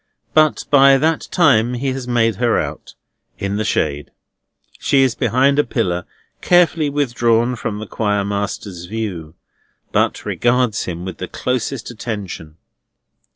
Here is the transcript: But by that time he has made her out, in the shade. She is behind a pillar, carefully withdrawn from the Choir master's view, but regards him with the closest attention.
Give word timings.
But 0.33 0.65
by 0.71 0.97
that 0.97 1.27
time 1.29 1.75
he 1.75 1.89
has 1.91 2.07
made 2.07 2.37
her 2.37 2.59
out, 2.59 2.95
in 3.37 3.57
the 3.57 3.63
shade. 3.63 4.09
She 4.79 5.03
is 5.03 5.13
behind 5.13 5.59
a 5.59 5.63
pillar, 5.63 6.05
carefully 6.41 6.89
withdrawn 6.89 7.55
from 7.55 7.77
the 7.77 7.85
Choir 7.85 8.25
master's 8.25 8.85
view, 8.85 9.35
but 9.91 10.25
regards 10.25 10.85
him 10.85 11.05
with 11.05 11.19
the 11.19 11.27
closest 11.27 11.91
attention. 11.91 12.57